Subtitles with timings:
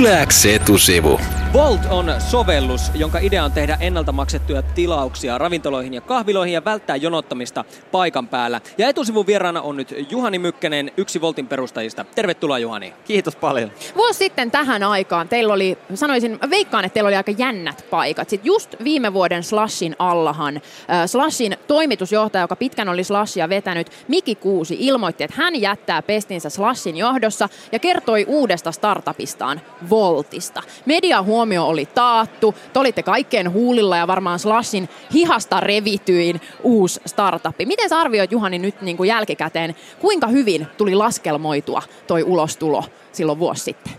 [0.00, 1.20] Yläks etusivu.
[1.52, 6.96] Volt on sovellus, jonka idea on tehdä ennalta maksettuja tilauksia ravintoloihin ja kahviloihin ja välttää
[6.96, 8.60] jonottamista paikan päällä.
[8.78, 12.04] Ja etusivun vieraana on nyt Juhani Mykkänen, yksi Voltin perustajista.
[12.14, 12.94] Tervetuloa Juhani.
[13.04, 13.70] Kiitos paljon.
[13.96, 18.28] Vuosi sitten tähän aikaan teillä oli, sanoisin, veikkaan, että teillä oli aika jännät paikat.
[18.28, 20.62] Sitten just viime vuoden Slashin allahan äh,
[21.06, 26.96] Slashin toimitusjohtaja, joka pitkän oli Slashia vetänyt, Miki Kuusi, ilmoitti, että hän jättää pestinsä Slashin
[26.96, 29.60] johdossa ja kertoi uudesta startupistaan,
[29.90, 30.62] Voltista.
[30.86, 37.66] Media huomio oli taattu, te olitte kaikkeen huulilla ja varmaan Slashin hihasta revityin uusi startupi.
[37.66, 43.38] Miten sä arvioit Juhani nyt niin kuin jälkikäteen, kuinka hyvin tuli laskelmoitua toi ulostulo silloin
[43.38, 43.92] vuosi sitten?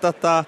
[0.00, 0.44] tota,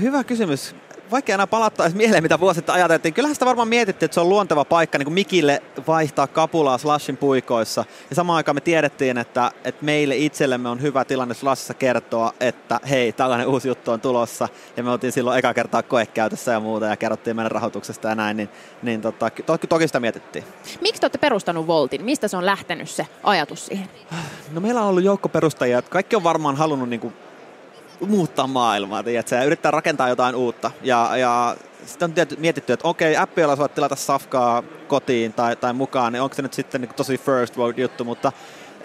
[0.00, 0.74] hyvä kysymys
[1.10, 3.14] vaikea enää palata edes mieleen, mitä vuosi sitten ajateltiin.
[3.14, 7.16] Kyllähän sitä varmaan mietittiin, että se on luonteva paikka niin kuin Mikille vaihtaa kapulaa Slashin
[7.16, 7.84] puikoissa.
[8.10, 12.80] Ja samaan aikaan me tiedettiin, että, että meille itsellemme on hyvä tilanne Slashissa kertoa, että
[12.90, 14.48] hei, tällainen uusi juttu on tulossa.
[14.76, 18.36] Ja me oltiin silloin eka kertaa koekäytössä ja muuta ja kerrottiin meidän rahoituksesta ja näin.
[18.36, 18.48] Niin,
[18.82, 20.44] niin tota, to, toki sitä mietittiin.
[20.80, 22.04] Miksi te olette perustanut Voltin?
[22.04, 23.88] Mistä se on lähtenyt se ajatus siihen?
[24.52, 25.82] No meillä on ollut joukko perustajia.
[25.82, 27.14] Kaikki on varmaan halunnut niin kuin
[28.06, 30.70] muuttaa maailmaa, tiedätkö, ja yrittää rakentaa jotain uutta.
[30.82, 31.56] Ja, ja
[31.86, 36.22] sitten on mietitty, että okei, appi, jolla voit tilata safkaa kotiin tai, tai mukaan, niin
[36.22, 38.32] onko se nyt sitten niin tosi first world juttu, mutta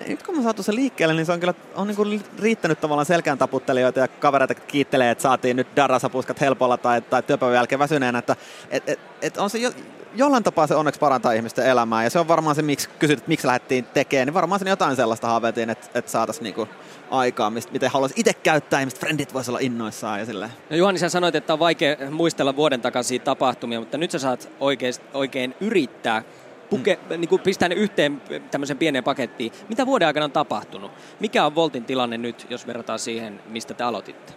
[0.07, 3.05] nyt kun me saatu se liikkeelle, niin se on kyllä on niin kuin riittänyt tavallaan
[3.05, 8.19] selkään taputtelijoita ja kavereita kiittelee, että saatiin nyt darrasapuskat helpolla tai, tai työpäivän jälkeen väsyneenä,
[8.19, 8.35] että
[8.69, 9.71] et, et, et on se jo,
[10.15, 13.29] jollain tapaa se onneksi parantaa ihmisten elämää ja se on varmaan se, miksi kysyt, että
[13.29, 16.67] miksi lähdettiin tekemään, niin varmaan sen jotain sellaista haaveiltiin, että, että saataisiin niinku
[17.11, 20.51] aikaa, mistä, miten haluaisi itse käyttää mistä frendit voisi olla innoissaan ja silleen.
[20.69, 24.49] No Juhani, sä sanoit, että on vaikea muistella vuoden takaisia tapahtumia, mutta nyt sä saat
[24.59, 26.23] oikein, oikein yrittää
[26.69, 27.21] puke, mm.
[27.21, 28.21] niin kuin pistää ne yhteen
[28.51, 29.51] tämmöisen pieneen pakettiin.
[29.69, 30.91] Mitä vuoden aikana on tapahtunut?
[31.19, 34.33] Mikä on Voltin tilanne nyt, jos verrataan siihen, mistä te aloititte?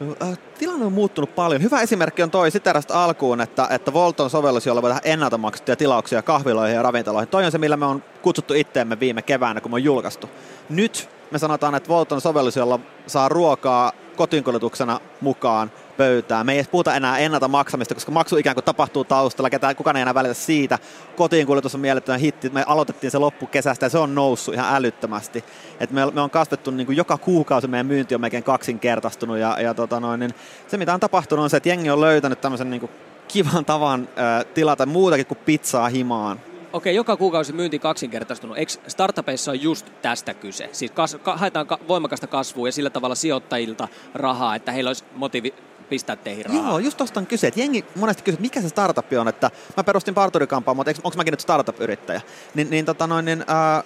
[0.00, 1.62] No, äh, tilanne on muuttunut paljon.
[1.62, 5.76] Hyvä esimerkki on toi sitä alkuun, että, että Volt on sovellus, jolla voidaan ennalta maksettuja
[5.76, 7.28] tilauksia kahviloihin ja ravintoloihin.
[7.28, 10.30] Toi on se, millä me on kutsuttu itteemme viime keväänä, kun me on julkaistu.
[10.68, 16.46] Nyt me sanotaan, että Volt on sovellus, jolla saa ruokaa kotiinkuljetuksena mukaan pöytään.
[16.46, 19.96] Me ei edes puhuta enää ennalta maksamista, koska maksu ikään kuin tapahtuu taustalla, ketään, kukaan
[19.96, 20.78] ei enää välitä siitä.
[21.16, 22.50] Kotiinkuljetus on mielettömän hitti.
[22.50, 25.44] Me aloitettiin se loppukesästä ja se on noussut ihan älyttömästi.
[25.80, 29.60] Et me, me on kasvettu niin kuin joka kuukausi, meidän myynti on melkein kaksinkertaistunut ja,
[29.60, 30.34] ja tota noin, niin
[30.68, 32.92] se mitä on tapahtunut on se, että jengi on löytänyt tämmöisen niin kuin
[33.28, 36.40] kivan tavan äh, tilata muutakin kuin pizzaa himaan.
[36.72, 38.58] Okei, joka kuukausi myynti kaksinkertaistunut.
[38.58, 40.68] Eikö startupeissa on just tästä kyse?
[40.72, 45.04] Siis kas, ka, haetaan ka, voimakasta kasvua ja sillä tavalla sijoittajilta rahaa, että heillä olisi
[45.14, 45.54] motiivi
[45.88, 46.70] pistää teihin rahaa.
[46.70, 47.46] Joo, just tosta on kyse.
[47.46, 51.32] Että jengi monesti kysyy, mikä se startup on, että mä perustin parturikampaan, mutta onko mäkin
[51.32, 52.20] nyt startup-yrittäjä?
[52.54, 53.82] Niin, niin, tota noin, niin ää,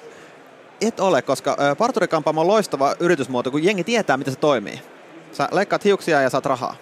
[0.81, 4.83] et ole, koska ää, parturikampaamo on loistava yritysmuoto, kun jengi tietää, miten se toimii.
[5.33, 6.77] Sä leikkaat hiuksia ja saat rahaa.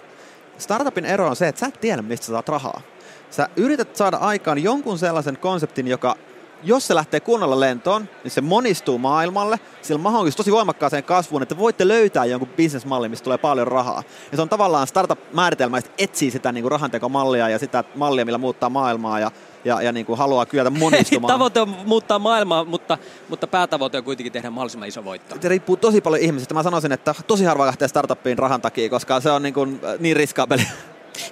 [0.57, 2.81] Startupin ero on se, että sä et tiedä, mistä sä saat rahaa.
[3.29, 6.15] Sä yrität saada aikaan jonkun sellaisen konseptin, joka
[6.63, 9.59] jos se lähtee kunnolla lentoon, niin se monistuu maailmalle.
[9.81, 14.03] Sillä mahdollisuus tosi voimakkaaseen kasvuun, että voitte löytää jonkun bisnesmalli, mistä tulee paljon rahaa.
[14.31, 18.37] Ja se on tavallaan startup-määritelmä, että etsii sitä niin kuin rahantekomallia ja sitä mallia, millä
[18.37, 19.31] muuttaa maailmaa ja,
[19.65, 21.33] ja, ja niin kuin haluaa kyetä monistumaan.
[21.35, 22.97] Tavoite on muuttaa maailmaa, mutta,
[23.29, 25.35] mutta päätavoite on kuitenkin tehdä mahdollisimman iso voitto.
[25.41, 26.53] Se riippuu tosi paljon ihmisistä.
[26.53, 30.15] Mä sanoisin, että tosi harva lähtee startuppiin rahan takia, koska se on niin, kuin, niin
[30.15, 30.63] riskaapeli.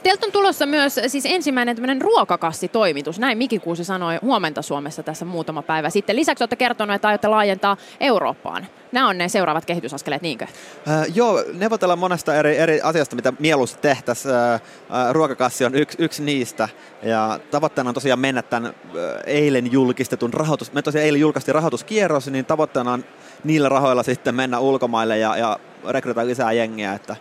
[0.03, 5.25] Teiltä on tulossa myös siis ensimmäinen tämmöinen ruokakassitoimitus, näin Miki Kuusi sanoi huomenta Suomessa tässä
[5.25, 6.16] muutama päivä sitten.
[6.16, 8.68] Lisäksi olette kertonut, että aiotte laajentaa Eurooppaan.
[8.92, 10.46] Nämä on ne seuraavat kehitysaskeleet, niinkö?
[10.88, 14.34] Äh, joo, neuvotellaan monesta eri, eri asiasta, mitä mieluusti tehtäisiin.
[14.34, 14.62] Äh, äh,
[15.12, 16.69] ruokakassi on yksi, yksi niistä.
[17.04, 18.74] Ja tavoitteena on tosiaan mennä tämän äh,
[19.25, 20.74] eilen julkistetun rahoitus...
[20.74, 23.06] Me tosiaan eilen julkaistiin rahoituskierros, niin tavoitteena on
[23.44, 25.59] niillä rahoilla sitten mennä ulkomaille ja, ja
[25.90, 26.94] rekrytoida lisää jengiä.
[26.94, 27.16] Että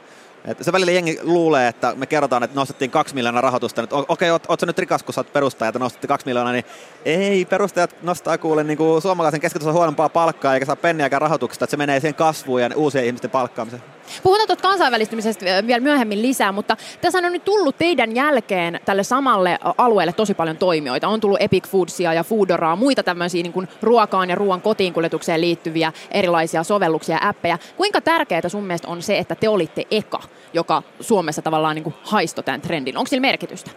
[0.46, 3.82] et se välillä jengi luulee, että me kerrotaan, että nostettiin kaksi miljoonaa rahoitusta.
[3.82, 6.52] Okei, okay, oot, oot sä nyt rikas, kun sä oot perustaja, että nostettiin kaksi miljoonaa,
[6.52, 6.64] niin
[7.04, 11.70] ei perustajat nostaa kuule niin kuin suomalaisen keskitason huonompaa palkkaa eikä saa penniäkään rahoituksesta, että
[11.70, 13.95] se menee siihen kasvuun ja uusien ihmisten palkkaamiseen.
[14.22, 19.58] Puhutaan tuota kansainvälistymisestä vielä myöhemmin lisää, mutta tässä on nyt tullut teidän jälkeen tälle samalle
[19.78, 21.08] alueelle tosi paljon toimijoita.
[21.08, 25.92] On tullut Epic Foodsia ja Foodoraa, muita tämmöisiä niin kuin ruokaan ja ruoan kotiinkuljetukseen liittyviä
[26.10, 27.58] erilaisia sovelluksia ja appeja.
[27.76, 30.20] Kuinka tärkeää sun mielestä on se, että te olitte eka,
[30.52, 32.96] joka Suomessa tavallaan niin kuin haisto tämän trendin?
[32.96, 33.70] Onko sillä merkitystä?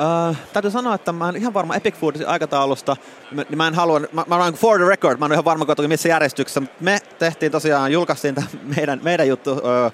[0.00, 2.96] Uh, täytyy sanoa, että mä en ihan varma Epic Foodin aikataulusta,
[3.32, 6.08] niin mä en halua, mä, mä for the record, mä en ihan varma toki missä
[6.08, 8.34] järjestyksessä, me tehtiin tosiaan, julkaistiin
[8.76, 9.92] meidän, meidän juttu uh,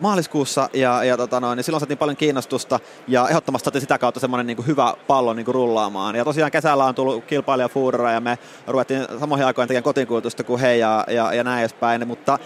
[0.00, 4.20] maaliskuussa ja, ja tota noin, niin silloin saatiin paljon kiinnostusta ja ehdottomasti saatiin sitä kautta
[4.20, 6.16] semmoinen niin hyvä pallo niin kuin rullaamaan.
[6.16, 10.60] Ja tosiaan kesällä on tullut kilpailija Foodora ja me ruvettiin samoihin aikoihin tekemään kotiinkuljetusta kuin
[10.60, 12.38] he ja, ja, ja näin edespäin, mutta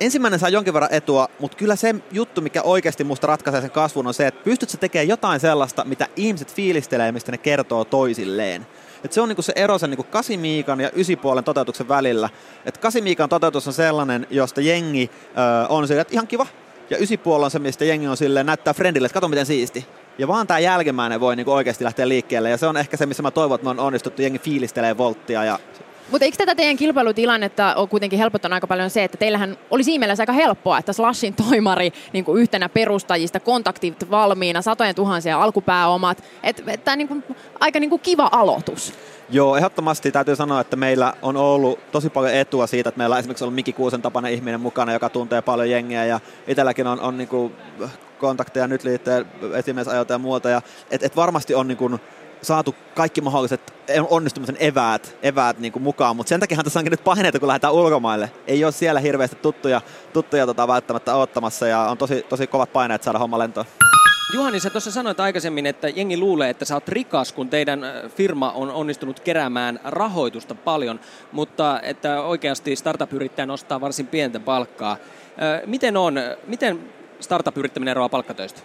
[0.00, 4.06] ensimmäinen saa jonkin verran etua, mutta kyllä se juttu, mikä oikeasti musta ratkaisee sen kasvun,
[4.06, 8.66] on se, että pystyt sä tekemään jotain sellaista, mitä ihmiset fiilistelee, mistä ne kertoo toisilleen.
[9.04, 12.28] Et se on niinku se ero sen niinku kasimiikan ja ysipuolen toteutuksen välillä.
[12.64, 16.46] Et kasimiikan toteutus on sellainen, josta jengi ö, on sille, että ihan kiva.
[16.90, 19.86] Ja ysipuoli on se, mistä jengi on silleen, näyttää friendille, että kato miten siisti.
[20.18, 22.50] Ja vaan tämä jälkimmäinen voi niinku oikeasti lähteä liikkeelle.
[22.50, 24.22] Ja se on ehkä se, missä mä toivon, että me on onnistuttu.
[24.22, 25.58] Jengi fiilistelee volttia ja
[26.10, 30.00] mutta eikö tätä teidän kilpailutilannetta ole kuitenkin helpottanut aika paljon se, että teillähän oli siinä
[30.00, 36.24] mielessä aika helppoa, että Slashin toimari niin kuin yhtenä perustajista, kontaktit valmiina, satojen tuhansia alkupääomat,
[36.42, 37.24] että et, tämä niin
[37.60, 38.92] aika niin kuin kiva aloitus.
[39.30, 43.18] Joo, ehdottomasti täytyy sanoa, että meillä on ollut tosi paljon etua siitä, että meillä on
[43.18, 47.18] esimerkiksi ollut Miki Kuusen tapainen ihminen mukana, joka tuntee paljon jengiä ja itselläkin on, on
[47.18, 47.52] niin kuin
[48.18, 50.48] kontakteja nyt liitteen esimiesajoilta ja muuta.
[50.48, 52.00] Ja, et, et varmasti on niin kuin
[52.42, 53.74] saatu kaikki mahdolliset
[54.10, 57.74] onnistumisen eväät, eväät niin kuin mukaan, mutta sen takia tässä onkin nyt paineita, kun lähdetään
[57.74, 58.30] ulkomaille.
[58.46, 59.80] Ei ole siellä hirveästi tuttuja,
[60.12, 63.66] tuttuja tota, välttämättä ottamassa ja on tosi, tosi kovat paineet saada homma lentoon.
[64.34, 67.80] Juhani, sä tuossa sanoit aikaisemmin, että jengi luulee, että sä oot rikas, kun teidän
[68.16, 71.00] firma on onnistunut keräämään rahoitusta paljon,
[71.32, 74.96] mutta että oikeasti startup-yrittäjä nostaa varsin pientä palkkaa.
[75.66, 76.14] Miten on,
[76.46, 78.60] miten startup-yrittäminen eroaa palkkatöistä?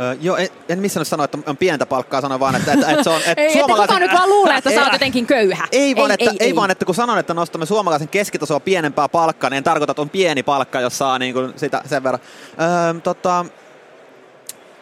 [0.00, 3.02] Öö, joo, en, en missään sano, että on pientä palkkaa, sanon vaan, että, että, että
[3.02, 3.20] se on...
[3.26, 3.82] Että ei, suomalaisen...
[3.82, 5.68] että kukaan nyt vaan luulee, että sä oot jotenkin köyhä.
[5.72, 8.60] Ei, vaan, ei, että, ei, ei, ei, vaan, että kun sanon, että nostamme suomalaisen keskitasoa
[8.60, 12.02] pienempää palkkaa, niin en tarkoita, että on pieni palkka, jos saa niin kuin sitä sen
[12.02, 12.20] verran.
[12.60, 13.46] Öö, tota,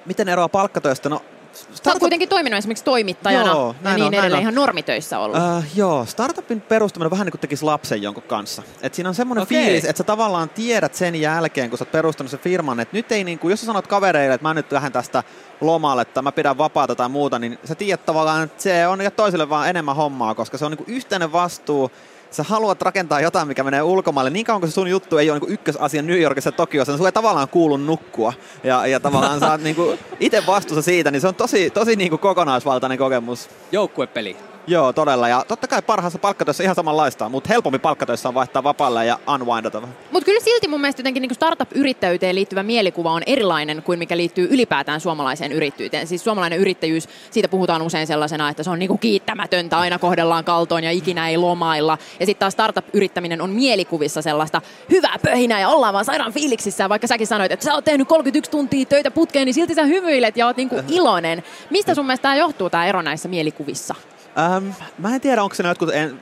[0.07, 1.09] miten eroaa palkkatöistä?
[1.09, 1.85] No Startup...
[1.85, 5.37] Sä oot kuitenkin toiminut esimerkiksi toimittajana joo, ja niin on, edelleen ihan normitöissä ollut.
[5.37, 8.63] Uh, joo, startupin perustaminen on vähän niin kuin tekisi lapsen jonkun kanssa.
[8.83, 9.59] Et siinä on semmoinen okay.
[9.59, 13.13] fiilis, että sä tavallaan tiedät sen jälkeen, kun sä oot perustanut sen firman, että nyt
[13.13, 15.23] ei niin kuin, jos sä sanot kavereille, että mä nyt lähden tästä
[15.61, 19.49] lomalle tai mä pidän vapaata tai muuta, niin sä tiedät tavallaan, että se on toiselle
[19.49, 21.91] vaan enemmän hommaa, koska se on niin kuin yhteinen vastuu
[22.33, 25.39] sä haluat rakentaa jotain, mikä menee ulkomaille, niin kauan kuin se sun juttu ei ole
[25.39, 28.33] niin ykkösasia New Yorkissa ja Tokiossa, niin sulle ei tavallaan kuulu nukkua.
[28.65, 29.77] Ja, ja tavallaan sä oot niin
[30.21, 33.49] itse vastuussa siitä, niin se on tosi, tosi niin kokonaisvaltainen kokemus.
[33.73, 34.37] Joukkuepeli.
[34.67, 35.29] Joo, todella.
[35.29, 39.81] Ja totta kai parhaassa palkkatöissä ihan samanlaista, mutta helpompi palkkatöissä on vaihtaa vapaalle ja unwindata
[40.11, 44.49] Mutta kyllä silti mun mielestä jotenkin niin startup-yrittäjyyteen liittyvä mielikuva on erilainen kuin mikä liittyy
[44.51, 46.07] ylipäätään suomalaiseen yrittäjyyteen.
[46.07, 50.85] Siis suomalainen yrittäjyys, siitä puhutaan usein sellaisena, että se on niin kiittämätöntä, aina kohdellaan kaltoon
[50.85, 51.99] ja ikinä ei lomailla.
[52.21, 56.89] Ja sitten taas startup-yrittäminen on mielikuvissa sellaista hyvää pöhinää ja ollaan vaan sairaan fiiliksissä.
[56.89, 60.37] Vaikka säkin sanoit, että sä oot tehnyt 31 tuntia töitä putkeen, niin silti sä hymyilet
[60.37, 61.43] ja oot niin iloinen.
[61.71, 63.95] Mistä sun mielestä tämä johtuu, tämä ero näissä mielikuvissa?
[64.39, 64.69] Ähm,
[64.99, 66.21] mä en tiedä, onko se jotkut en,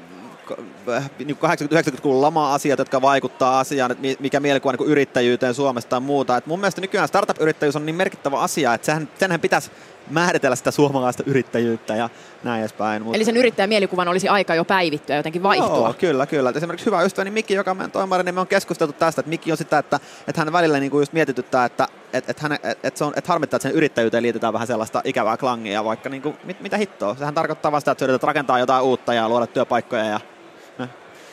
[0.51, 6.37] 80-90-luvun niin lama-asiat, jotka vaikuttaa asiaan, että mikä mielikuva niin yrittäjyyteen Suomesta tai muuta.
[6.37, 9.71] Et mun mielestä nykyään startup-yrittäjyys on niin merkittävä asia, että sehän, senhän pitäisi
[10.11, 12.09] määritellä sitä suomalaista yrittäjyyttä ja
[12.45, 13.03] näin edespäin.
[13.03, 13.17] Mutta...
[13.17, 15.77] Eli sen yrittäjän mielikuvan olisi aika jo päivittyä jotenkin vaihtua.
[15.77, 16.51] Joo, kyllä, kyllä.
[16.51, 19.31] Et esimerkiksi hyvä ystäväni Mikki, joka on meidän toimari, niin me on keskusteltu tästä, että
[19.31, 22.79] Mikki on sitä, että, että hän välillä niin kuin just mietityttää, että että et, et,
[22.83, 26.23] et se on, et harmittaa, että sen yrittäjyyteen liitetään vähän sellaista ikävää klangia, vaikka niin
[26.23, 27.15] kuin, mit, mitä hittoa.
[27.15, 30.21] Sehän tarkoittaa vasta, että yrität rakentaa jotain uutta ja luoda työpaikkoja ja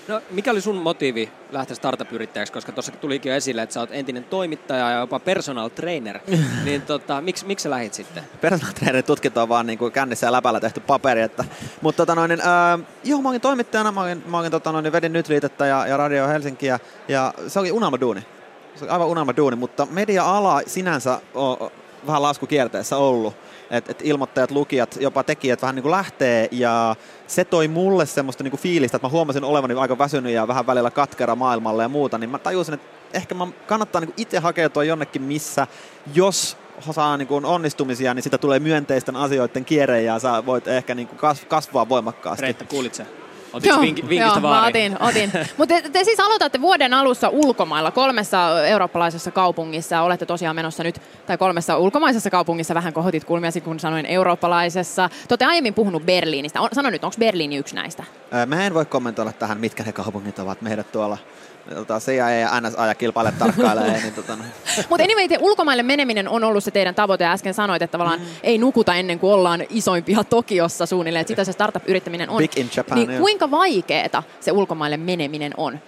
[0.07, 3.89] No, mikä oli sun motiivi lähteä startup-yrittäjäksi, koska tuossa tulikin jo esille, että sä oot
[3.91, 6.19] entinen toimittaja ja jopa personal trainer,
[6.65, 8.23] niin tota, miksi, miksi sä lähit sitten?
[8.41, 11.45] Personal trainer tutkinto on vaan niin kuin kännissä ja läpällä tehty paperi, että,
[11.81, 14.91] mutta tota noin, niin, äh, joo, mä olin toimittajana, mä olin, mä olin tota noin,
[14.91, 18.36] vedin nyt liitettä ja, ja Radio Helsinkiä ja se oli unelmaduuni.
[18.89, 21.71] Aivan unelmaduuni, mutta media-ala sinänsä on,
[22.07, 23.33] vähän laskukierteessä ollut
[23.71, 26.95] että et ilmoittajat, lukijat, jopa tekijät vähän niin kuin lähtee ja
[27.27, 30.67] se toi mulle semmoista niin kuin fiilistä, että mä huomasin olevani aika väsynyt ja vähän
[30.67, 34.39] välillä katkera maailmalle ja muuta, niin mä tajusin, että ehkä mä kannattaa niin kuin itse
[34.39, 35.67] hakeutua jonnekin, missä
[36.13, 36.57] jos
[36.91, 41.07] saa niin kuin onnistumisia, niin sitä tulee myönteisten asioiden kierre ja sä voit ehkä niin
[41.07, 42.41] kuin kasvaa voimakkaasti.
[42.41, 43.05] Reetta, kuulit sä?
[43.57, 45.31] Otit joo, vink- vinkistä joo, mä otin, otin.
[45.57, 50.01] Mutta te, te siis aloitatte vuoden alussa ulkomailla kolmessa eurooppalaisessa kaupungissa.
[50.01, 55.09] Olette tosiaan menossa nyt, tai kolmessa ulkomaisessa kaupungissa, vähän kohotit kulmiasi, kun sanoin eurooppalaisessa.
[55.09, 56.59] Te olette aiemmin puhunut Berliinistä.
[56.73, 58.03] Sano nyt, onko Berliini yksi näistä?
[58.45, 61.17] Mä en voi kommentoida tähän, mitkä ne kaupungit ovat meidät tuolla
[61.75, 64.01] tota, CIA ja NSA ja kilpaile tarkkailee.
[64.01, 64.43] niin, tota, no.
[64.89, 67.23] Mutta anyway, te ulkomaille meneminen on ollut se teidän tavoite.
[67.23, 68.25] Ja äsken sanoit, että tavallaan mm.
[68.43, 71.21] ei nukuta ennen kuin ollaan isoimpia Tokiossa suunnilleen.
[71.21, 72.37] Että sitä se startup-yrittäminen on.
[72.37, 75.79] Big in Japan, niin kuinka vaikeeta se ulkomaille meneminen on?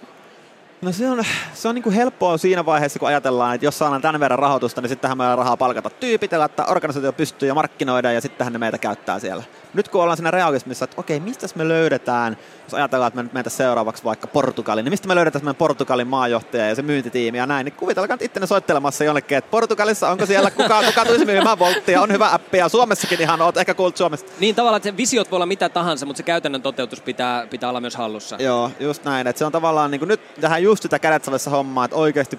[0.82, 4.02] No se on, se on niin kuin helppoa siinä vaiheessa, kun ajatellaan, että jos saadaan
[4.02, 8.12] tämän verran rahoitusta, niin sittenhän meillä on rahaa palkata tyypit, että organisaatio pystyy ja markkinoida
[8.12, 9.44] ja sittenhän ne meitä käyttää siellä.
[9.74, 13.32] Nyt kun ollaan siinä realismissa, että okei, mistä me löydetään, jos ajatellaan, että me nyt
[13.32, 17.46] mentäisiin seuraavaksi vaikka Portugaliin, niin mistä me löydetään meidän Portugalin maajohtaja ja se myyntitiimi ja
[17.46, 21.58] näin, niin kuvitelkaa nyt ittenne soittelemassa jonnekin, että Portugalissa onko siellä kuka, kuka tulisi myymään
[21.58, 24.32] volttia, on hyvä appi ja Suomessakin ihan oot ehkä kuullut Suomesta.
[24.40, 27.68] Niin tavallaan, että se visiot voi olla mitä tahansa, mutta se käytännön toteutus pitää, pitää
[27.68, 28.36] olla myös hallussa.
[28.38, 29.26] Joo, just näin.
[29.26, 32.38] Että se on tavallaan niin kuin nyt tähän just sitä kädet hommaa, että oikeasti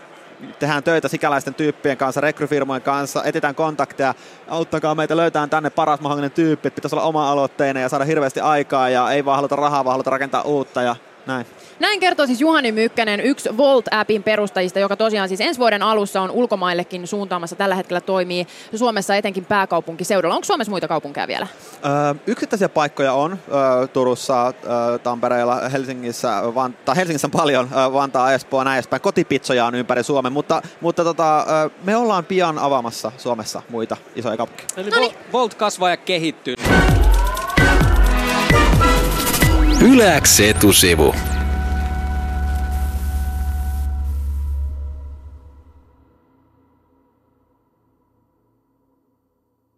[0.60, 4.14] tehdään töitä sikäläisten tyyppien kanssa, rekryfirmojen kanssa, etitään kontakteja,
[4.48, 8.90] auttakaa meitä löytää tänne paras mahdollinen tyyppi, pitäisi olla oma aloitteinen ja saada hirveästi aikaa
[8.90, 10.96] ja ei vaan haluta rahaa, vaan haluta rakentaa uutta ja
[11.26, 11.46] näin.
[11.80, 16.32] Näin kertoo siis Juhani Mykkänen, yksi Volt-appin perustajista, joka tosiaan siis ensi vuoden alussa on
[16.32, 17.56] ulkomaillekin suuntaamassa.
[17.56, 20.36] Tällä hetkellä toimii Suomessa etenkin pääkaupunkiseudulla.
[20.36, 21.48] Onko Suomessa muita kaupunkeja vielä?
[21.86, 21.92] Öö,
[22.28, 28.34] yksittäisiä paikkoja on öö, Turussa, öö, Tampereella, Helsingissä, Van, tai Helsingissä on paljon, öö, Vantaa,
[28.34, 29.02] Espoo, näin edespäin.
[29.02, 34.38] Kotipitsoja on ympäri Suomen, mutta, mutta tota, öö, me ollaan pian avaamassa Suomessa muita isoja
[34.38, 34.68] kaupunkeja.
[34.78, 35.16] Eli Noniin.
[35.34, 36.56] Volt kasvaa ja kehittyy.
[39.82, 41.16] Yleäks etusivu.